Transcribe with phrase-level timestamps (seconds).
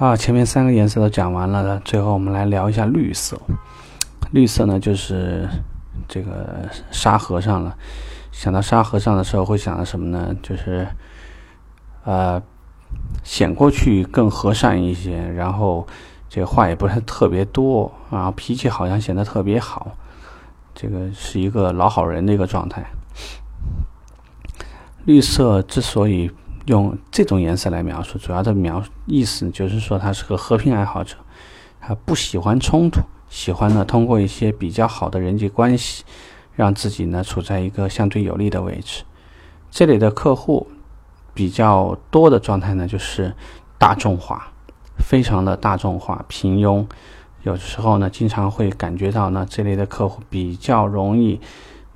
[0.00, 3.38] 好，前面三个颜色都讲完了的，最后我们来聊一下绿色。
[4.30, 5.46] 绿色呢，就是
[6.08, 7.76] 这个沙和尚了。
[8.32, 10.34] 想到沙和尚的时候，会想到什么呢？
[10.42, 10.88] 就是
[12.04, 12.42] 呃，
[13.22, 15.86] 显过去更和善一些，然后
[16.30, 19.94] 这个话也不是特别多啊，脾气好像显得特别好。
[20.74, 22.82] 这个是一个老好人的一个状态。
[25.04, 26.30] 绿色之所以
[26.66, 31.16] 用这种颜色来描述，主要的描意思就是说他是个和平爱好者，
[31.80, 36.04] 他不喜欢冲突，喜欢呢通过一些比较好的人际关系，
[36.54, 39.04] 让自己呢处在一个相对有利的位置。
[39.70, 40.68] 这里的客户
[41.32, 43.34] 比较多的状态呢就是
[43.78, 44.52] 大众化，
[44.98, 46.86] 非常的大众化，平庸。
[47.42, 51.40] 有时候呢，经常会感觉到呢这类的客户比较容易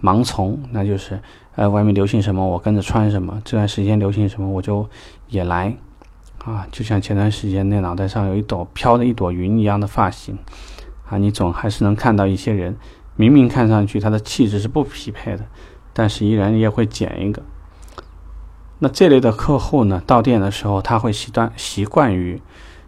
[0.04, 1.18] 盲从，那就是。
[1.56, 3.40] 呃，外面流行什么，我跟着穿什么。
[3.44, 4.84] 这段时间流行什么，我就
[5.28, 5.72] 也来，
[6.44, 10.36] 啊，就像前段时间那脑袋上有一朵飘着一朵云一样的发型，
[11.08, 12.76] 啊，你总还是能看到一些人，
[13.14, 15.44] 明明看上去他的气质是不匹配的，
[15.92, 17.40] 但是依然也会剪一个。
[18.80, 22.42] 那这类的客户呢，到店的时候他会习惯习惯于，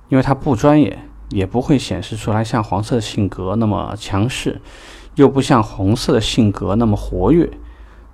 [0.09, 0.99] 因为他不专业，
[1.29, 4.61] 也不会显示出来像黄色性格那么强势，
[5.17, 7.51] 又不像红色的性格那么活跃。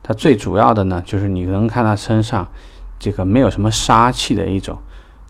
[0.02, 2.48] 它最主要的呢，就是你能看他身上
[2.98, 4.78] 这个没有什么杀气的一种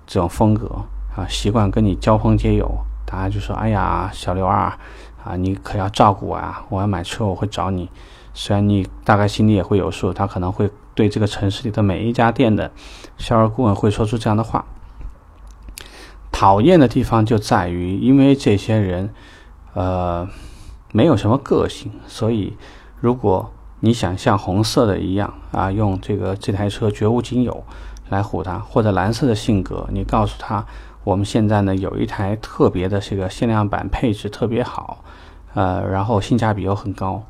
[0.06, 0.84] 这种风格
[1.14, 2.70] 啊，习惯跟你交朋结友，
[3.04, 4.78] 大家就说：“哎呀，小刘啊，
[5.22, 6.64] 啊，你可要照顾我啊！
[6.70, 7.90] 我要买车，我会找你。”
[8.32, 12.70] 虽然你大概心里也会有数，他可能会对这个城市里的每一家店的
[13.18, 14.64] 销售顾问会说出这样的话。
[16.30, 19.12] 讨厌的地方就在于，因为这些人
[19.74, 20.26] 呃
[20.92, 22.56] 没有什么个性，所以
[23.00, 27.64] 如果你想像红色的一样啊，用这个这台车绝无仅有
[28.10, 30.64] 来唬他，或者蓝色的性格，你告诉他
[31.02, 35.02] 我们现在呢有一台特别的这个限量版，配置特别好，
[35.54, 37.24] 呃，然后性价比又很高，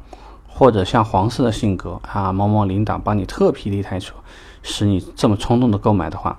[0.46, 4.14] 或者像黄色的性格啊，某某领导帮你特批的一台车，
[4.62, 6.39] 使你这么冲动的购买的话，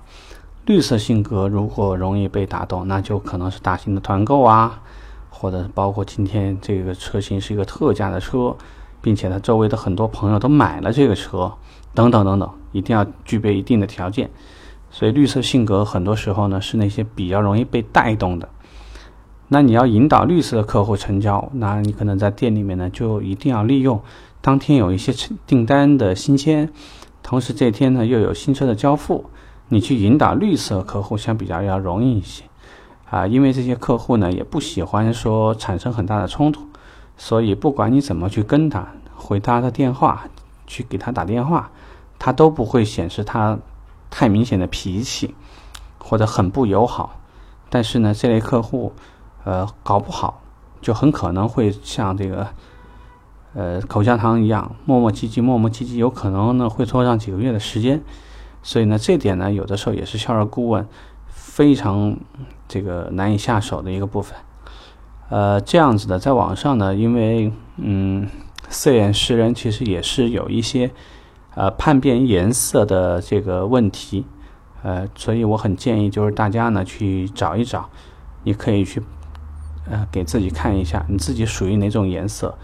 [0.66, 4.80] 绿色性格如果容易被打动，那就可能是大型的团购啊，
[5.34, 8.56] 或者包括今天这个车型是一个特价的车。
[9.04, 11.52] 并且他周围的很多朋友都买了这个车，
[11.92, 14.30] 等等等等，一定要具备一定的条件。
[14.90, 18.48] 所以绿色性格很多时候呢是那些比较容易被带动的。
[19.48, 24.00] 那你要引导绿色的客户成交，那你可能在店里面呢就一定要利用
[24.40, 25.12] 当天有一些
[25.46, 26.72] 订单的新签，
[27.22, 29.26] 同时这天呢又有新车的交付，
[29.68, 32.44] 你去引导绿色客户相比较要容易一些
[33.10, 36.66] 啊，因为这些客户呢也不喜欢说产生很大的冲突。
[37.16, 40.24] 所以，不管你怎么去跟他回他的电话，
[40.66, 41.70] 去给他打电话，
[42.18, 43.56] 他都不会显示他
[44.10, 45.34] 太明显的脾气
[45.98, 47.20] 或者很不友好。
[47.70, 48.92] 但是呢，这类客户，
[49.44, 50.42] 呃，搞不好
[50.80, 52.48] 就很可能会像这个，
[53.54, 58.02] 呃，口香糖一样磨磨唧唧，磨磨唧唧，有可能呢会拖上几个月的时间。
[58.64, 60.88] 所以呢，这点呢，有的时候也是销售顾问
[61.34, 62.16] 非常
[62.68, 64.38] 这个难以下手的一个部分。
[65.28, 68.28] 呃，这样子的，在网上呢，因为嗯，
[68.68, 70.90] 色眼识人其实也是有一些
[71.54, 74.26] 呃判别颜色的这个问题，
[74.82, 77.88] 呃，所以我很建议就是大家呢去找一找，
[78.44, 79.02] 你可以去
[79.90, 82.56] 呃给自己看一下你自己属于哪种颜色，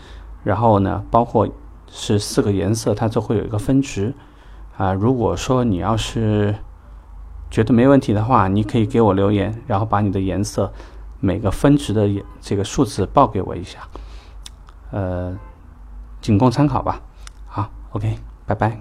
[0.44, 1.48] 然后呢，包括
[1.90, 4.14] 是四个颜色，它都会有一个分值
[4.76, 4.92] 啊。
[4.92, 6.54] 如果说你要是
[7.50, 10.72] 觉得没问题的话，你可以给我留言，然后把你的颜色。
[11.22, 12.08] 每个分值的
[12.40, 13.80] 这个数字报给我一下，
[14.90, 15.38] 呃，
[16.22, 16.98] 仅供参考吧。
[17.46, 18.16] 好，OK，
[18.46, 18.80] 拜拜。